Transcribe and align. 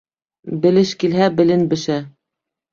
Белеш 0.63 0.95
килһә, 1.05 1.29
белен 1.43 1.69
бешә. 1.77 2.01